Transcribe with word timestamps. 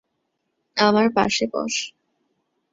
আমার 0.77 1.07
পাশে 1.15 1.45
বস। 1.53 1.75